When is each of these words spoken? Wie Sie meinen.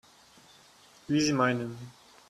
Wie 1.07 1.21
Sie 1.21 1.31
meinen. 1.31 1.77